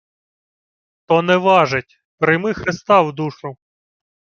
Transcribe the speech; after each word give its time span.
—То 1.07 1.21
не 1.21 1.37
важить. 1.37 2.01
Прийми 2.17 2.53
Христа 2.53 3.01
в 3.01 3.13
душу. 3.13 3.57